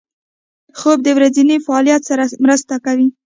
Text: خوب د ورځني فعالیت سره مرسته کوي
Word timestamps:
خوب 0.79 0.97
د 1.03 1.07
ورځني 1.17 1.57
فعالیت 1.65 2.01
سره 2.09 2.23
مرسته 2.45 2.75
کوي 2.85 3.07